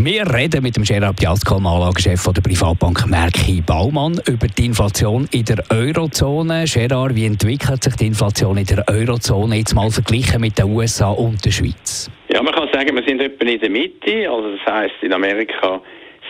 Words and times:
wir 0.00 0.22
reden 0.32 0.62
mit 0.62 0.76
dem 0.76 0.84
Gerard 0.84 1.16
Piasco, 1.16 1.56
Anlagechef 1.56 2.22
der 2.32 2.40
Privatbank 2.40 3.04
Merki 3.08 3.60
Baumann, 3.60 4.20
über 4.28 4.46
die 4.46 4.66
Inflation 4.66 5.28
in 5.32 5.44
der 5.44 5.58
Eurozone. 5.70 6.66
Gerard, 6.72 7.16
wie 7.16 7.26
entwickelt 7.26 7.82
sich 7.82 7.96
die 7.96 8.06
Inflation 8.06 8.56
in 8.58 8.66
der 8.66 8.84
Eurozone 8.88 9.56
jetzt 9.56 9.74
mal 9.74 9.90
verglichen 9.90 10.40
mit 10.40 10.56
den 10.56 10.66
USA 10.66 11.10
und 11.10 11.44
der 11.44 11.50
Schweiz? 11.50 12.08
Ja, 12.28 12.40
man 12.42 12.54
kann 12.54 12.68
sagen, 12.72 12.94
wir 12.94 13.02
sind 13.02 13.20
etwa 13.20 13.44
in 13.44 13.58
der 13.58 13.70
Mitte. 13.70 14.30
Also 14.30 14.56
das 14.56 14.72
heißt, 14.72 14.94
in 15.02 15.12
Amerika 15.12 15.80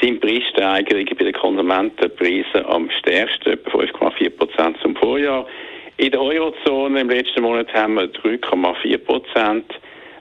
sind 0.00 0.22
Preissteigerungen 0.22 1.14
bei 1.19 1.24
den 1.24 1.34
Konsumentenpreisen 1.34 2.64
am 2.66 2.88
stärksten, 3.00 3.50
etwa 3.50 3.80
5,4 3.80 4.30
Prozent 4.30 4.77
zum 4.80 4.96
Vorjahr. 4.96 5.46
In 5.98 6.10
der 6.10 6.22
Eurozone 6.22 7.00
im 7.02 7.10
letzten 7.10 7.42
Monat 7.42 7.70
haben 7.74 7.94
wir 7.96 8.05
3,4 8.05 8.98
Prozent 8.98 9.66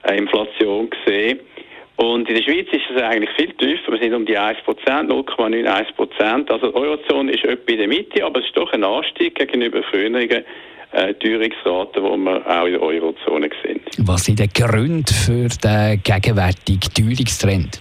äh, 0.04 0.18
Inflation 0.18 0.90
gesehen. 0.90 1.40
Und 1.98 2.30
in 2.30 2.36
der 2.36 2.44
Schweiz 2.44 2.68
ist 2.72 2.84
es 2.96 3.02
eigentlich 3.02 3.32
viel 3.32 3.52
tiefer. 3.54 3.92
Wir 3.92 4.00
sind 4.00 4.14
um 4.14 4.26
die 4.26 4.38
1% 4.38 4.56
0,91 4.66 5.96
Prozent. 5.96 6.52
Also 6.52 6.70
die 6.70 6.76
Eurozone 6.76 7.32
ist 7.32 7.44
etwa 7.44 7.72
in 7.72 7.78
der 7.80 7.88
Mitte, 7.88 8.24
aber 8.24 8.40
es 8.40 8.46
ist 8.46 8.56
doch 8.56 8.72
ein 8.72 8.84
Anstieg 8.84 9.34
gegenüber 9.34 9.82
früheren 9.82 10.44
äh, 10.92 11.14
Teuerungsraten, 11.16 12.04
die 12.04 12.18
wir 12.18 12.48
auch 12.48 12.66
in 12.66 12.74
der 12.74 12.82
Eurozone 12.84 13.50
sehen. 13.64 13.82
Was 14.06 14.26
sind 14.26 14.40
die 14.40 14.48
Gründe 14.48 15.12
für 15.12 15.48
den 15.64 16.02
gegenwärtigen 16.04 16.94
Teuerungstrend? 16.94 17.80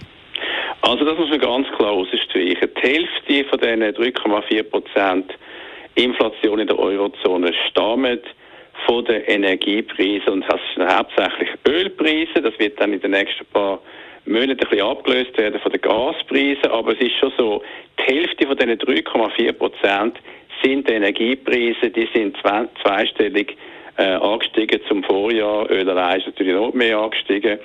Also 0.81 1.05
das 1.05 1.17
muss 1.17 1.29
man 1.29 1.39
ganz 1.39 1.67
klar 1.77 1.91
ausstreichen. 1.91 2.69
Die 2.75 2.81
Hälfte 2.81 3.49
von 3.49 3.59
diesen 3.59 3.83
3,4 3.83 4.63
Prozent 4.63 5.31
Inflation 5.93 6.59
in 6.59 6.67
der 6.67 6.79
Eurozone 6.79 7.51
stammt 7.69 8.23
von 8.87 9.05
den 9.05 9.21
Energiepreisen 9.23 10.29
und 10.29 10.45
das 10.47 10.59
sind 10.75 10.87
hauptsächlich 10.87 11.49
Ölpreise. 11.67 12.41
Das 12.41 12.57
wird 12.57 12.79
dann 12.79 12.93
in 12.93 13.01
den 13.01 13.11
nächsten 13.11 13.45
paar 13.47 13.79
Monaten 14.27 14.51
ein 14.51 14.57
bisschen 14.57 14.85
abgelöst 14.85 15.37
werden 15.37 15.59
von 15.59 15.71
den 15.71 15.81
Gaspreisen, 15.81 16.71
aber 16.71 16.93
es 16.93 16.99
ist 16.99 17.15
schon 17.19 17.31
so, 17.37 17.63
die 17.99 18.03
Hälfte 18.03 18.47
von 18.47 18.57
diesen 18.57 18.77
3,4 18.77 19.53
Prozent 19.53 20.19
sind 20.63 20.87
die 20.87 20.93
Energiepreise, 20.93 21.89
die 21.89 22.07
sind 22.13 22.37
zweistellig 22.83 23.57
äh, 23.97 24.03
angestiegen 24.03 24.79
zum 24.87 25.03
Vorjahr. 25.03 25.69
Öl 25.69 25.89
allein 25.89 26.19
ist 26.19 26.27
natürlich 26.27 26.53
noch 26.53 26.73
mehr 26.73 26.97
angestiegen. 26.97 27.59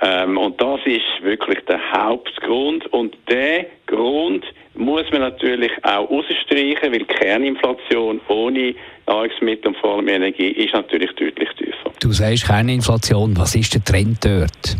Ähm, 0.00 0.36
und 0.36 0.60
das 0.60 0.80
ist 0.84 1.22
wirklich 1.22 1.60
der 1.66 1.80
Hauptgrund. 1.92 2.86
Und 2.92 3.16
der 3.28 3.66
Grund 3.86 4.44
muss 4.74 5.04
man 5.12 5.20
natürlich 5.20 5.72
auch 5.82 6.10
ausstreichen, 6.10 6.92
weil 6.92 7.04
Kerninflation 7.04 8.20
ohne 8.28 8.74
Nahrungsmittel 9.06 9.68
und 9.68 9.76
vor 9.78 9.96
allem 9.96 10.08
Energie 10.08 10.48
ist 10.48 10.74
natürlich 10.74 11.10
deutlich 11.12 11.48
tiefer. 11.56 11.92
Du 12.00 12.10
sagst 12.10 12.46
Kerninflation, 12.46 13.36
was 13.36 13.54
ist 13.54 13.74
der 13.74 13.84
Trend 13.84 14.24
dort? 14.24 14.76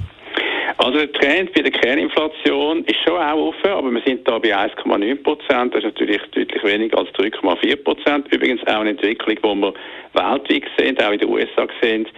Der 1.05 1.13
Trend 1.13 1.53
bei 1.53 1.61
der 1.61 1.71
Kerninflation 1.71 2.83
ist 2.87 2.97
schon 3.07 3.21
auch 3.21 3.49
offen, 3.49 3.71
aber 3.71 3.91
wir 3.91 4.01
sind 4.07 4.27
da 4.27 4.39
bei 4.39 4.57
1,9 4.57 5.23
Prozent. 5.23 5.75
Das 5.75 5.85
ist 5.85 5.85
natürlich 5.85 6.23
deutlich 6.33 6.65
weniger 6.65 6.97
als 6.97 7.11
3,4 7.11 7.77
Prozent. 7.77 8.33
Übrigens 8.33 8.67
auch 8.67 8.81
eine 8.81 8.91
Entwicklung, 8.91 9.37
die 9.37 9.43
wir 9.43 9.75
weltweit 10.15 10.65
sehen, 10.79 10.99
auch 10.99 11.13
in 11.13 11.19
den 11.19 11.29
USA 11.29 11.67
sehen. 11.83 12.09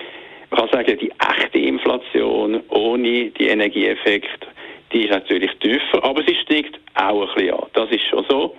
Man 0.51 0.61
kann 0.61 0.69
sagen, 0.71 0.99
die 1.01 1.11
echte 1.11 1.59
Inflation 1.59 2.63
ohne 2.69 3.31
die 3.31 3.49
Energieeffekte, 3.49 4.47
die 4.93 5.07
ist 5.07 5.11
natürlich 5.11 5.51
tiefer, 5.59 6.05
aber 6.05 6.23
sie 6.25 6.37
steigt 6.37 6.79
auch 6.95 7.23
ein 7.23 7.35
bisschen 7.35 7.55
an. 7.55 7.67
Das 7.73 7.91
ist 7.91 8.07
schon 8.07 8.25
so. 8.29 8.55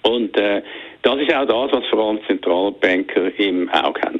Und 0.00 0.34
äh, 0.38 0.62
das 1.02 1.16
ist 1.18 1.34
auch 1.34 1.44
das, 1.44 1.72
was 1.78 1.86
vor 1.90 2.08
allem 2.08 2.20
Zentralbanker 2.26 3.38
im 3.38 3.68
Auge 3.68 4.00
haben. 4.00 4.19